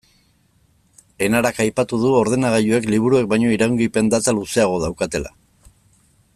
Enarak 1.25 1.59
aipatu 1.65 1.99
du 2.05 2.13
ordenagailuek 2.21 2.89
liburuek 2.95 3.29
baino 3.35 3.53
iraungipen 3.59 4.13
data 4.15 4.37
luzeagoa 4.39 4.85
daukatela. 4.89 5.35